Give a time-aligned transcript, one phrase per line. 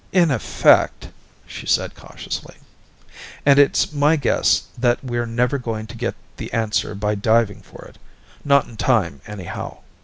[0.11, 1.09] "In effect,"
[1.45, 2.55] she said cautiously.
[3.45, 7.85] "And it's my guess that we're never going to get the answer by diving for
[7.85, 7.99] it
[8.43, 9.77] not in time, anyhow.